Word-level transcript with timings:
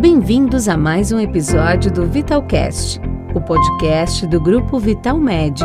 Bem-vindos 0.00 0.66
a 0.66 0.78
mais 0.78 1.12
um 1.12 1.20
episódio 1.20 1.92
do 1.92 2.06
Vitalcast, 2.06 2.98
o 3.34 3.40
podcast 3.42 4.26
do 4.26 4.40
grupo 4.40 4.78
Vital 4.78 5.18
Med. 5.18 5.60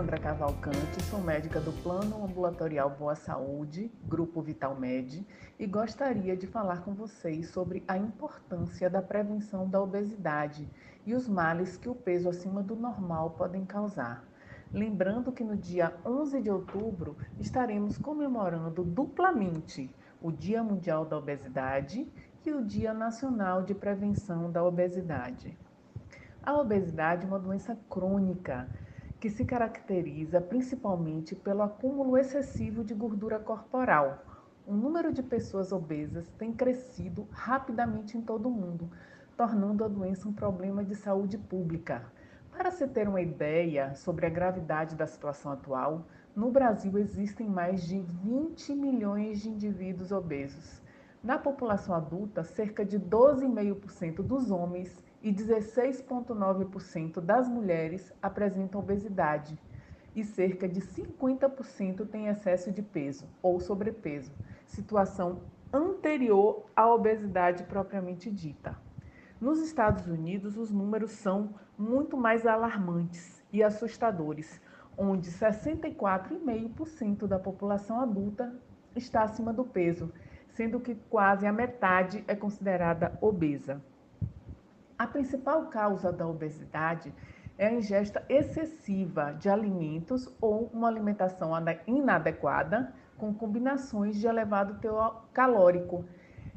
Sandra 0.00 0.18
Cavalcante, 0.18 1.04
sou 1.10 1.20
médica 1.20 1.60
do 1.60 1.72
Plano 1.82 2.24
Ambulatorial 2.24 2.88
Boa 2.88 3.14
Saúde, 3.14 3.92
Grupo 4.02 4.40
Vital 4.40 4.74
Med, 4.74 5.26
e 5.58 5.66
gostaria 5.66 6.34
de 6.34 6.46
falar 6.46 6.80
com 6.80 6.94
vocês 6.94 7.50
sobre 7.50 7.84
a 7.86 7.98
importância 7.98 8.88
da 8.88 9.02
prevenção 9.02 9.68
da 9.68 9.78
obesidade 9.78 10.66
e 11.04 11.12
os 11.12 11.28
males 11.28 11.76
que 11.76 11.86
o 11.86 11.94
peso 11.94 12.30
acima 12.30 12.62
do 12.62 12.74
normal 12.74 13.32
podem 13.32 13.66
causar. 13.66 14.24
Lembrando 14.72 15.32
que 15.32 15.44
no 15.44 15.54
dia 15.54 15.94
11 16.02 16.40
de 16.40 16.50
outubro 16.50 17.18
estaremos 17.38 17.98
comemorando 17.98 18.82
duplamente 18.82 19.94
o 20.22 20.32
Dia 20.32 20.62
Mundial 20.62 21.04
da 21.04 21.18
Obesidade 21.18 22.10
e 22.46 22.52
o 22.52 22.64
Dia 22.64 22.94
Nacional 22.94 23.62
de 23.64 23.74
Prevenção 23.74 24.50
da 24.50 24.64
Obesidade. 24.64 25.58
A 26.42 26.58
obesidade 26.58 27.26
é 27.26 27.28
uma 27.28 27.38
doença 27.38 27.78
crônica 27.90 28.66
que 29.20 29.28
se 29.28 29.44
caracteriza 29.44 30.40
principalmente 30.40 31.36
pelo 31.36 31.60
acúmulo 31.60 32.16
excessivo 32.16 32.82
de 32.82 32.94
gordura 32.94 33.38
corporal. 33.38 34.24
O 34.66 34.72
número 34.72 35.12
de 35.12 35.22
pessoas 35.22 35.72
obesas 35.72 36.26
tem 36.38 36.54
crescido 36.54 37.28
rapidamente 37.30 38.16
em 38.16 38.22
todo 38.22 38.48
o 38.48 38.50
mundo, 38.50 38.90
tornando 39.36 39.84
a 39.84 39.88
doença 39.88 40.26
um 40.26 40.32
problema 40.32 40.82
de 40.82 40.94
saúde 40.94 41.36
pública. 41.36 42.10
Para 42.50 42.70
se 42.70 42.88
ter 42.88 43.06
uma 43.06 43.20
ideia 43.20 43.94
sobre 43.94 44.24
a 44.24 44.30
gravidade 44.30 44.96
da 44.96 45.06
situação 45.06 45.52
atual, 45.52 46.06
no 46.34 46.50
Brasil 46.50 46.96
existem 46.96 47.46
mais 47.46 47.82
de 47.82 48.00
20 48.00 48.74
milhões 48.74 49.42
de 49.42 49.50
indivíduos 49.50 50.12
obesos. 50.12 50.80
Na 51.22 51.38
população 51.38 51.94
adulta, 51.94 52.42
cerca 52.42 52.86
de 52.86 52.98
12,5% 52.98 54.22
dos 54.22 54.50
homens 54.50 55.04
e 55.22 55.32
16,9% 55.32 57.20
das 57.20 57.48
mulheres 57.48 58.12
apresentam 58.22 58.80
obesidade 58.80 59.58
e 60.14 60.24
cerca 60.24 60.68
de 60.68 60.80
50% 60.80 62.06
têm 62.08 62.26
excesso 62.28 62.72
de 62.72 62.82
peso 62.82 63.26
ou 63.42 63.60
sobrepeso, 63.60 64.32
situação 64.66 65.40
anterior 65.72 66.66
à 66.74 66.92
obesidade 66.92 67.64
propriamente 67.64 68.30
dita. 68.30 68.76
Nos 69.40 69.60
Estados 69.60 70.06
Unidos, 70.06 70.56
os 70.56 70.70
números 70.70 71.12
são 71.12 71.54
muito 71.78 72.16
mais 72.16 72.46
alarmantes 72.46 73.42
e 73.52 73.62
assustadores, 73.62 74.60
onde 74.98 75.30
64,5% 75.30 77.26
da 77.26 77.38
população 77.38 78.00
adulta 78.00 78.54
está 78.94 79.22
acima 79.22 79.52
do 79.52 79.64
peso, 79.64 80.12
sendo 80.50 80.80
que 80.80 80.94
quase 81.08 81.46
a 81.46 81.52
metade 81.52 82.24
é 82.26 82.34
considerada 82.34 83.16
obesa. 83.20 83.80
A 85.00 85.06
principal 85.06 85.64
causa 85.68 86.12
da 86.12 86.26
obesidade 86.26 87.10
é 87.56 87.68
a 87.68 87.72
ingesta 87.72 88.22
excessiva 88.28 89.32
de 89.32 89.48
alimentos 89.48 90.28
ou 90.38 90.70
uma 90.74 90.88
alimentação 90.88 91.52
inadequada 91.86 92.92
com 93.16 93.32
combinações 93.32 94.20
de 94.20 94.26
elevado 94.26 94.74
teor 94.74 95.24
calórico, 95.32 96.04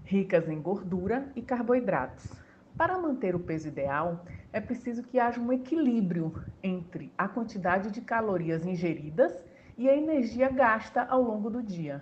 ricas 0.03 0.49
em 0.49 0.61
gordura 0.61 1.31
e 1.37 1.41
carboidratos. 1.41 2.37
Para 2.77 2.99
manter 2.99 3.33
o 3.33 3.39
peso 3.39 3.69
ideal, 3.69 4.25
é 4.51 4.59
preciso 4.59 5.03
que 5.03 5.21
haja 5.21 5.39
um 5.39 5.53
equilíbrio 5.53 6.43
entre 6.61 7.13
a 7.17 7.29
quantidade 7.29 7.91
de 7.91 8.01
calorias 8.01 8.65
ingeridas 8.65 9.41
e 9.77 9.89
a 9.89 9.95
energia 9.95 10.49
gasta 10.49 11.01
ao 11.03 11.21
longo 11.21 11.49
do 11.49 11.63
dia. 11.63 12.01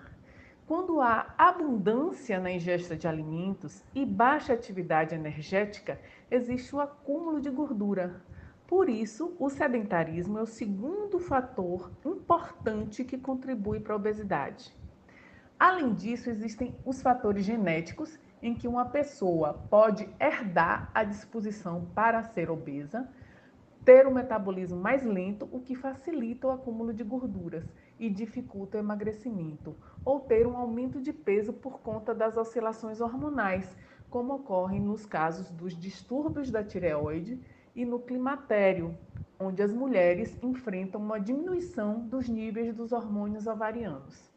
Quando 0.71 1.01
há 1.01 1.33
abundância 1.37 2.39
na 2.39 2.49
ingesta 2.49 2.95
de 2.95 3.05
alimentos 3.05 3.83
e 3.93 4.05
baixa 4.05 4.53
atividade 4.53 5.13
energética, 5.13 5.99
existe 6.31 6.73
o 6.73 6.79
acúmulo 6.79 7.41
de 7.41 7.49
gordura. 7.49 8.21
Por 8.65 8.87
isso, 8.87 9.35
o 9.37 9.49
sedentarismo 9.49 10.39
é 10.39 10.41
o 10.41 10.45
segundo 10.45 11.19
fator 11.19 11.91
importante 12.05 13.03
que 13.03 13.17
contribui 13.17 13.81
para 13.81 13.91
a 13.91 13.97
obesidade. 13.97 14.73
Além 15.59 15.93
disso, 15.93 16.29
existem 16.29 16.73
os 16.85 17.01
fatores 17.01 17.43
genéticos 17.43 18.17
em 18.41 18.55
que 18.55 18.65
uma 18.65 18.85
pessoa 18.85 19.65
pode 19.69 20.07
herdar 20.21 20.89
a 20.93 21.03
disposição 21.03 21.85
para 21.93 22.23
ser 22.23 22.49
obesa, 22.49 23.09
ter 23.83 24.07
um 24.07 24.13
metabolismo 24.13 24.79
mais 24.79 25.03
lento, 25.03 25.49
o 25.51 25.59
que 25.59 25.75
facilita 25.75 26.47
o 26.47 26.51
acúmulo 26.51 26.93
de 26.93 27.03
gorduras 27.03 27.65
e 28.01 28.09
dificulta 28.09 28.77
o 28.77 28.79
emagrecimento, 28.79 29.75
ou 30.03 30.19
ter 30.19 30.47
um 30.47 30.57
aumento 30.57 30.99
de 30.99 31.13
peso 31.13 31.53
por 31.53 31.81
conta 31.81 32.15
das 32.15 32.35
oscilações 32.35 32.99
hormonais, 32.99 33.77
como 34.09 34.33
ocorre 34.33 34.79
nos 34.79 35.05
casos 35.05 35.51
dos 35.51 35.77
distúrbios 35.79 36.49
da 36.49 36.63
tireoide 36.63 37.39
e 37.75 37.85
no 37.85 37.99
climatério, 37.99 38.97
onde 39.39 39.61
as 39.61 39.71
mulheres 39.71 40.35
enfrentam 40.41 40.99
uma 40.99 41.19
diminuição 41.19 41.99
dos 41.99 42.27
níveis 42.27 42.73
dos 42.73 42.91
hormônios 42.91 43.45
ovarianos. 43.45 44.33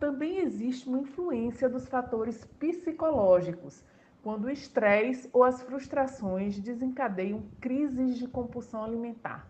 Também 0.00 0.38
existe 0.38 0.88
uma 0.88 0.98
influência 0.98 1.68
dos 1.68 1.86
fatores 1.86 2.44
psicológicos, 2.58 3.84
quando 4.24 4.46
o 4.46 4.50
estresse 4.50 5.30
ou 5.32 5.44
as 5.44 5.62
frustrações 5.62 6.58
desencadeiam 6.58 7.44
crises 7.60 8.18
de 8.18 8.26
compulsão 8.26 8.82
alimentar. 8.82 9.48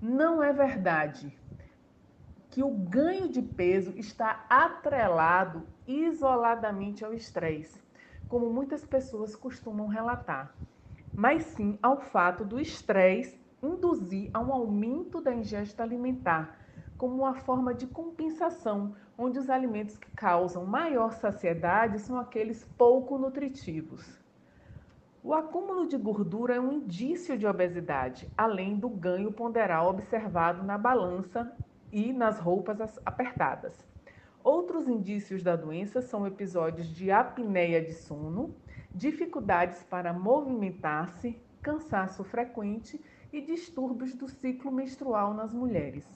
Não 0.00 0.40
é 0.40 0.52
verdade 0.52 1.36
que 2.50 2.64
o 2.64 2.70
ganho 2.70 3.28
de 3.28 3.40
peso 3.40 3.92
está 3.96 4.44
atrelado 4.50 5.62
isoladamente 5.86 7.04
ao 7.04 7.14
estresse, 7.14 7.80
como 8.28 8.50
muitas 8.50 8.84
pessoas 8.84 9.36
costumam 9.36 9.86
relatar, 9.86 10.52
mas 11.14 11.44
sim 11.44 11.78
ao 11.80 12.00
fato 12.00 12.44
do 12.44 12.58
estresse 12.58 13.38
induzir 13.62 14.30
a 14.34 14.40
um 14.40 14.52
aumento 14.52 15.20
da 15.20 15.32
ingesta 15.32 15.82
alimentar, 15.84 16.58
como 16.98 17.22
uma 17.22 17.34
forma 17.34 17.72
de 17.72 17.86
compensação, 17.86 18.96
onde 19.16 19.38
os 19.38 19.48
alimentos 19.48 19.96
que 19.96 20.10
causam 20.10 20.66
maior 20.66 21.12
saciedade 21.12 22.00
são 22.00 22.18
aqueles 22.18 22.64
pouco 22.76 23.16
nutritivos. 23.16 24.18
O 25.22 25.34
acúmulo 25.34 25.86
de 25.86 25.98
gordura 25.98 26.54
é 26.54 26.60
um 26.60 26.72
indício 26.72 27.38
de 27.38 27.46
obesidade, 27.46 28.26
além 28.36 28.78
do 28.78 28.88
ganho 28.88 29.30
ponderal 29.30 29.88
observado 29.88 30.64
na 30.64 30.78
balança 30.78 31.54
e 31.92 32.12
nas 32.12 32.38
roupas 32.38 32.98
apertadas. 33.04 33.86
Outros 34.42 34.88
indícios 34.88 35.42
da 35.42 35.54
doença 35.54 36.00
são 36.00 36.26
episódios 36.26 36.88
de 36.88 37.10
apneia 37.10 37.82
de 37.82 37.92
sono, 37.92 38.54
dificuldades 38.94 39.82
para 39.82 40.12
movimentar-se, 40.12 41.38
cansaço 41.60 42.24
frequente 42.24 43.00
e 43.32 43.40
distúrbios 43.40 44.14
do 44.14 44.28
ciclo 44.28 44.72
menstrual 44.72 45.34
nas 45.34 45.52
mulheres. 45.52 46.06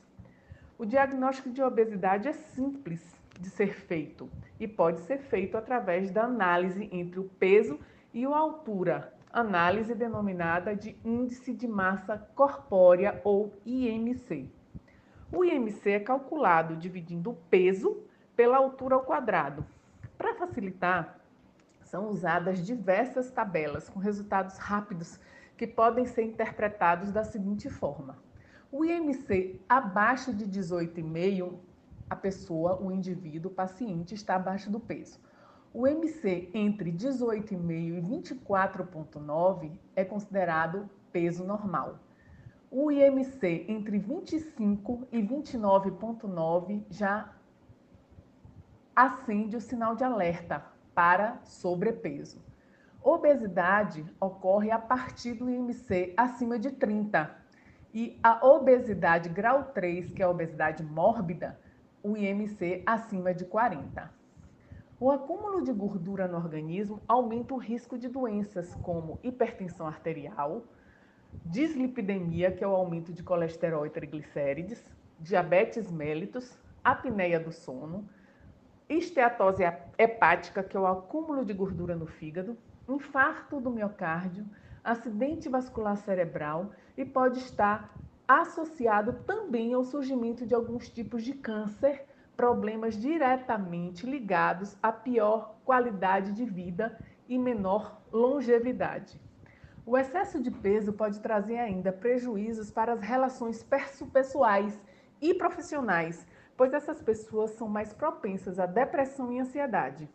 O 0.79 0.85
diagnóstico 0.85 1.51
de 1.51 1.63
obesidade 1.63 2.29
é 2.29 2.33
simples 2.33 3.15
de 3.39 3.51
ser 3.51 3.75
feito 3.75 4.29
e 4.59 4.67
pode 4.67 5.01
ser 5.01 5.19
feito 5.19 5.57
através 5.57 6.11
da 6.11 6.25
análise 6.25 6.89
entre 6.91 7.21
o 7.21 7.25
peso 7.25 7.79
e 8.13 8.25
a 8.25 8.37
altura, 8.37 9.13
análise 9.33 9.95
denominada 9.95 10.75
de 10.75 10.97
índice 11.05 11.53
de 11.53 11.69
massa 11.69 12.17
corpórea 12.35 13.21
ou 13.25 13.53
IMC. 13.67 14.49
O 15.37 15.45
IMC 15.45 15.91
é 15.91 15.99
calculado 15.99 16.77
dividindo 16.77 17.31
o 17.31 17.35
peso 17.35 18.05
pela 18.37 18.57
altura 18.57 18.95
ao 18.95 19.03
quadrado. 19.03 19.67
Para 20.17 20.37
facilitar, 20.37 21.19
são 21.83 22.09
usadas 22.09 22.65
diversas 22.65 23.33
tabelas 23.33 23.89
com 23.89 23.99
resultados 23.99 24.59
rápidos 24.59 25.19
que 25.57 25.67
podem 25.67 26.07
ser 26.07 26.23
interpretados 26.23 27.11
da 27.11 27.25
seguinte 27.25 27.69
forma: 27.69 28.17
o 28.71 28.85
IMC 28.85 29.61
abaixo 29.69 30.33
de 30.33 30.47
18,5, 30.47 31.55
a 32.09 32.15
pessoa, 32.15 32.81
o 32.81 32.93
indivíduo, 32.93 33.51
o 33.51 33.55
paciente 33.55 34.15
está 34.15 34.37
abaixo 34.37 34.71
do 34.71 34.79
peso. 34.79 35.19
O 35.73 35.85
MC 35.85 36.49
entre 36.55 36.93
18,5 36.93 37.71
e 37.73 38.01
24,9 38.01 39.73
é 39.97 40.05
considerado 40.05 40.89
peso 41.11 41.43
normal. 41.43 41.99
O 42.77 42.91
IMC 42.91 43.67
entre 43.69 43.99
25 43.99 45.07
e 45.13 45.23
29,9 45.23 46.83
já 46.91 47.33
acende 48.97 49.57
o 49.57 49.61
sinal 49.61 49.95
de 49.95 50.03
alerta 50.03 50.61
para 50.93 51.39
sobrepeso. 51.45 52.43
Obesidade 53.01 54.05
ocorre 54.21 54.73
a 54.73 54.79
partir 54.81 55.35
do 55.35 55.49
IMC 55.49 56.15
acima 56.17 56.59
de 56.59 56.73
30 56.73 57.31
e 57.95 58.19
a 58.21 58.45
obesidade 58.45 59.29
grau 59.29 59.67
3, 59.67 60.11
que 60.11 60.21
é 60.21 60.25
a 60.25 60.31
obesidade 60.31 60.83
mórbida, 60.83 61.57
o 62.03 62.17
IMC 62.17 62.83
acima 62.85 63.33
de 63.33 63.45
40. 63.45 64.13
O 64.99 65.13
acúmulo 65.13 65.63
de 65.63 65.73
gordura 65.73 66.27
no 66.27 66.39
organismo 66.39 67.01
aumenta 67.07 67.55
o 67.55 67.57
risco 67.57 67.97
de 67.97 68.09
doenças 68.09 68.75
como 68.83 69.21
hipertensão 69.23 69.87
arterial, 69.87 70.65
dislipidemia, 71.45 72.51
que 72.51 72.63
é 72.63 72.67
o 72.67 72.75
aumento 72.75 73.13
de 73.13 73.23
colesterol 73.23 73.87
e 73.87 73.91
triglicérides, 73.91 74.83
diabetes 75.19 75.91
mellitus, 75.91 76.59
apneia 76.83 77.41
do 77.41 77.53
sono, 77.53 78.09
esteatose 78.89 79.63
hepática, 79.97 80.63
que 80.63 80.77
é 80.77 80.81
o 80.81 80.87
acúmulo 80.87 81.45
de 81.45 81.53
gordura 81.53 81.97
no 81.97 82.07
fígado, 82.07 82.57
infarto 82.89 83.61
do 83.61 83.71
miocárdio, 83.71 84.45
acidente 84.83 85.49
vascular 85.49 85.97
cerebral 85.97 86.73
e 86.97 87.05
pode 87.05 87.39
estar 87.39 87.95
associado 88.29 89.15
também 89.27 89.73
ao 89.73 89.85
surgimento 89.85 90.47
de 90.47 90.55
alguns 90.55 90.89
tipos 90.89 91.23
de 91.23 91.33
câncer, 91.33 92.05
problemas 92.37 93.01
diretamente 93.01 94.07
ligados 94.07 94.77
à 94.83 94.93
pior 94.93 95.57
qualidade 95.65 96.33
de 96.33 96.45
vida 96.45 96.99
e 97.29 97.39
menor 97.39 98.03
longevidade. 98.13 99.21
O 99.87 99.99
excesso 99.99 100.41
de 100.41 100.51
peso 100.51 100.95
pode 100.95 101.21
trazer 101.21 101.59
ainda 101.59 101.93
prejuízos 101.93 102.71
para 102.71 102.95
as 102.95 103.03
relações 103.03 103.63
pessoais 104.11 104.81
e 105.21 105.35
profissionais, 105.35 106.27
pois 106.57 106.73
essas 106.73 107.03
pessoas 107.03 107.51
são 107.51 107.69
mais 107.69 107.93
propensas 107.93 108.59
à 108.59 108.65
depressão 108.65 109.31
e 109.31 109.39
ansiedade. 109.39 110.09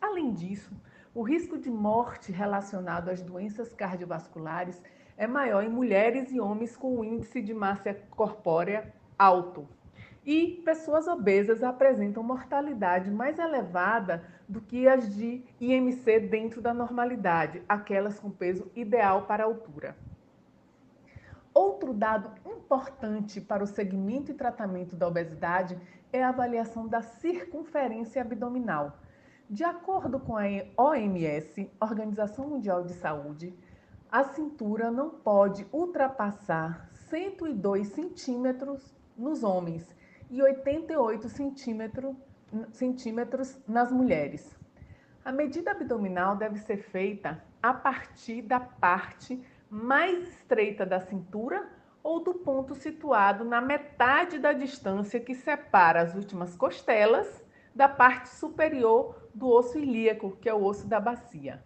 Além 0.00 0.32
disso, 0.32 0.74
o 1.14 1.22
risco 1.22 1.56
de 1.56 1.70
morte 1.70 2.32
relacionado 2.32 3.10
às 3.10 3.22
doenças 3.22 3.72
cardiovasculares 3.72 4.82
é 5.16 5.26
maior 5.28 5.62
em 5.62 5.68
mulheres 5.68 6.32
e 6.32 6.40
homens 6.40 6.76
com 6.76 7.04
índice 7.04 7.40
de 7.40 7.54
massa 7.54 7.94
corpórea 8.10 8.92
alto. 9.16 9.68
E 10.24 10.62
pessoas 10.64 11.08
obesas 11.08 11.62
apresentam 11.62 12.22
mortalidade 12.22 13.10
mais 13.10 13.38
elevada 13.38 14.24
do 14.48 14.60
que 14.60 14.86
as 14.86 15.14
de 15.14 15.44
IMC 15.60 16.20
dentro 16.20 16.60
da 16.60 16.72
normalidade, 16.72 17.62
aquelas 17.68 18.20
com 18.20 18.30
peso 18.30 18.70
ideal 18.74 19.22
para 19.26 19.42
a 19.42 19.46
altura. 19.46 19.96
Outro 21.52 21.92
dado 21.92 22.30
importante 22.46 23.40
para 23.40 23.64
o 23.64 23.66
segmento 23.66 24.30
e 24.30 24.34
tratamento 24.34 24.96
da 24.96 25.08
obesidade 25.08 25.78
é 26.12 26.22
a 26.22 26.28
avaliação 26.28 26.86
da 26.86 27.02
circunferência 27.02 28.22
abdominal 28.22 28.96
de 29.52 29.64
acordo 29.64 30.18
com 30.18 30.34
a 30.38 30.44
OMS, 30.78 31.70
Organização 31.78 32.48
Mundial 32.48 32.84
de 32.84 32.94
Saúde, 32.94 33.54
a 34.10 34.24
cintura 34.24 34.90
não 34.90 35.10
pode 35.10 35.66
ultrapassar 35.70 36.88
102 37.10 37.88
centímetros 37.88 38.94
nos 39.14 39.44
homens 39.44 39.94
e 40.32 40.42
88 40.42 41.28
centímetros, 41.28 42.16
centímetros 42.72 43.60
nas 43.68 43.92
mulheres. 43.92 44.58
A 45.22 45.30
medida 45.30 45.72
abdominal 45.72 46.36
deve 46.36 46.58
ser 46.58 46.78
feita 46.78 47.44
a 47.62 47.74
partir 47.74 48.40
da 48.40 48.58
parte 48.58 49.44
mais 49.68 50.26
estreita 50.26 50.86
da 50.86 51.00
cintura 51.00 51.68
ou 52.02 52.24
do 52.24 52.32
ponto 52.32 52.74
situado 52.74 53.44
na 53.44 53.60
metade 53.60 54.38
da 54.38 54.54
distância 54.54 55.20
que 55.20 55.34
separa 55.34 56.00
as 56.00 56.14
últimas 56.14 56.56
costelas 56.56 57.44
da 57.74 57.86
parte 57.86 58.30
superior 58.30 59.28
do 59.34 59.48
osso 59.48 59.78
ilíaco, 59.78 60.38
que 60.40 60.48
é 60.48 60.54
o 60.54 60.64
osso 60.64 60.88
da 60.88 60.98
bacia. 60.98 61.62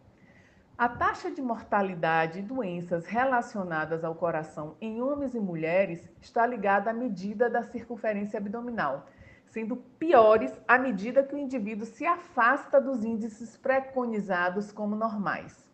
A 0.79 0.91
taxa 0.91 1.31
de 1.31 1.41
mortalidade 1.41 2.41
e 2.41 2.43
doenças 2.43 3.07
relacionadas 3.07 4.05
ao 4.05 4.15
coração 4.15 4.77
em 4.79 5.01
homens 5.01 5.35
e 5.35 5.41
mulheres 5.41 6.07
está 6.21 6.47
ligada 6.47 6.91
à 6.91 6.93
medida 6.93 7.49
da 7.49 7.63
circunferência 7.63 8.39
abdominal, 8.39 9.07
sendo 9.47 9.77
piores 9.99 10.53
à 10.69 10.77
medida 10.77 11.23
que 11.23 11.35
o 11.35 11.39
indivíduo 11.39 11.87
se 11.87 12.05
afasta 12.05 12.79
dos 12.79 13.03
índices 13.07 13.57
preconizados 13.57 14.71
como 14.71 14.95
normais. 14.95 15.67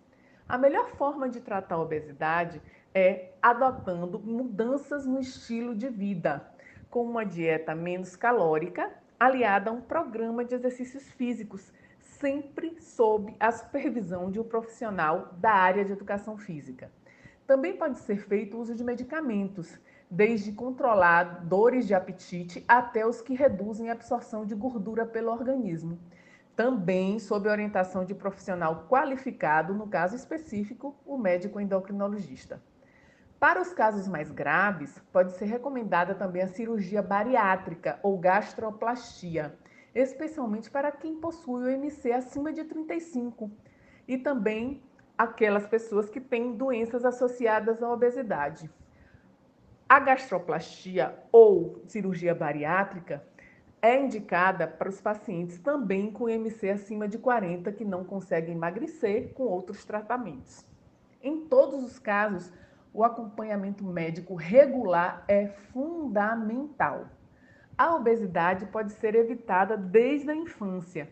A 0.49 0.57
melhor 0.57 0.91
forma 0.91 1.29
de 1.29 1.41
tratar 1.41 1.75
a 1.75 1.83
obesidade 1.83 2.63
é 2.95 3.33
adotando 3.43 4.21
mudanças 4.21 5.05
no 5.05 5.19
estilo 5.19 5.75
de 5.75 5.89
vida, 5.89 6.49
com 6.89 7.03
uma 7.03 7.27
dieta 7.27 7.75
menos 7.75 8.15
calórica, 8.15 8.89
aliada 9.19 9.69
a 9.69 9.73
um 9.73 9.81
programa 9.81 10.45
de 10.45 10.55
exercícios 10.55 11.11
físicos 11.11 11.73
sempre 12.23 12.81
sob 12.81 13.35
a 13.41 13.51
supervisão 13.51 14.31
de 14.31 14.39
um 14.39 14.45
profissional 14.45 15.35
da 15.39 15.51
área 15.51 15.85
de 15.85 15.91
educação 15.91 16.39
física. 16.39 16.89
Também 17.49 17.77
pode 17.77 17.99
ser 17.99 18.17
feito 18.29 18.57
uso 18.57 18.77
de 18.77 18.85
medicamentos, 18.85 19.77
desde 20.09 20.53
controlar 20.53 21.45
dores 21.45 21.85
de 21.85 21.95
apetite 21.95 22.65
até 22.69 23.05
os 23.05 23.21
que 23.21 23.35
reduzem 23.35 23.91
a 23.91 23.95
absorção 23.95 24.47
de 24.47 24.55
gordura 24.55 25.05
pelo 25.05 25.33
organismo. 25.33 25.99
Também 26.55 27.19
sob 27.19 27.49
orientação 27.49 28.05
de 28.05 28.15
profissional 28.15 28.87
qualificado, 28.89 29.75
no 29.75 29.89
caso 29.89 30.15
específico, 30.15 30.95
o 31.05 31.19
médico 31.19 31.59
endocrinologista. 31.59 32.63
Para 33.41 33.61
os 33.61 33.73
casos 33.73 34.07
mais 34.07 34.31
graves, 34.31 34.97
pode 35.13 35.33
ser 35.33 35.47
recomendada 35.47 36.15
também 36.15 36.43
a 36.43 36.47
cirurgia 36.47 37.03
bariátrica 37.03 37.99
ou 38.01 38.17
gastroplastia, 38.17 39.59
especialmente 39.95 40.71
para 40.71 40.91
quem 40.91 41.17
possui 41.17 41.65
o 41.65 41.69
MC 41.69 42.13
acima 42.13 42.53
de 42.53 42.65
35 42.65 43.51
e 44.09 44.17
também 44.19 44.83
aquelas 45.17 45.67
pessoas 45.67 46.09
que 46.09 46.21
têm 46.21 46.57
doenças 46.57 47.05
associadas 47.05 47.83
à 47.83 47.91
obesidade. 47.91 48.71
A 49.89 50.01
gastroplastia 50.01 51.19
ou 51.31 51.83
cirurgia 51.87 52.35
bariátrica 52.35 53.23
é 53.83 54.01
indicada 54.01 54.67
para 54.67 54.89
os 54.89 55.01
pacientes 55.01 55.59
também 55.59 56.11
com 56.11 56.29
MC 56.29 56.71
acima 56.71 57.07
de 57.07 57.19
40 57.19 57.71
que 57.73 57.85
não 57.85 58.05
conseguem 58.05 58.55
emagrecer 58.55 59.35
com 59.35 59.43
outros 59.43 59.85
tratamentos. 59.85 60.65
Em 61.21 61.47
todos 61.47 61.85
os 61.85 61.99
casos, 61.99 62.53
o 62.95 63.05
acompanhamento 63.05 63.85
médico 63.85 64.35
regular 64.35 65.25
é 65.27 65.49
fundamental. 65.49 67.07
A 67.77 67.95
obesidade 67.95 68.67
pode 68.67 68.93
ser 68.93 69.15
evitada 69.15 69.77
desde 69.77 70.31
a 70.31 70.35
infância, 70.35 71.09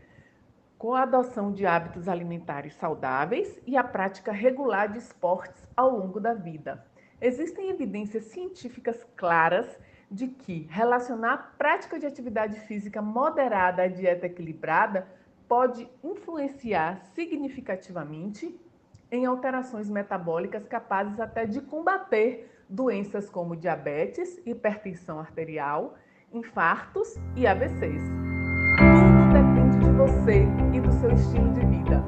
com 0.77 0.95
a 0.95 1.03
adoção 1.03 1.53
de 1.53 1.67
hábitos 1.67 2.09
alimentares 2.09 2.75
saudáveis 2.75 3.61
e 3.67 3.77
a 3.77 3.85
prática 3.85 4.33
regular 4.33 4.89
de 4.89 4.99
esportes 4.99 5.67
ao 5.77 5.91
longo 5.91 6.21
da 6.21 6.35
vida. 6.35 6.87
Existem 7.21 7.71
evidências 7.71 8.25
científicas 8.25 9.05
claras 9.17 9.79
de 10.11 10.27
que 10.27 10.67
relacionar 10.71 11.33
a 11.33 11.39
prática 11.39 11.99
de 11.99 12.07
atividade 12.07 12.59
física 12.61 13.01
moderada 13.01 13.83
à 13.83 13.89
dieta 13.89 14.27
equilibrada 14.27 15.07
pode 15.47 15.89
influenciar 16.03 17.01
significativamente 17.15 18.59
em 19.11 19.27
alterações 19.27 19.89
metabólicas 19.89 20.67
capazes 20.67 21.19
até 21.21 21.47
de 21.47 21.61
combater 21.61 22.51
doenças 22.69 23.29
como 23.29 23.57
diabetes, 23.57 24.41
hipertensão 24.47 25.19
arterial 25.19 25.97
infartos 26.33 27.19
e 27.37 27.47
AVCs. 27.47 28.03
Tudo 28.79 29.33
depende 29.33 29.79
de 29.79 29.91
você 29.93 30.47
e 30.73 30.81
do 30.81 30.93
seu 30.93 31.13
estilo 31.13 31.53
de 31.53 31.61
vida. 31.67 31.99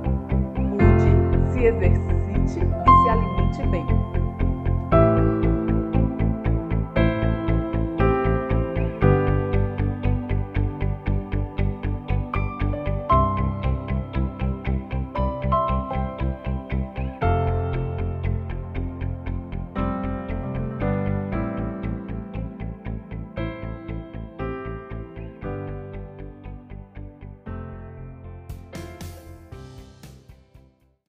Mude, 0.59 1.52
se 1.52 1.64
exercite 1.64 2.61
e 2.61 3.02
se 3.02 3.09
alimente 3.09 3.67
bem. 3.69 4.02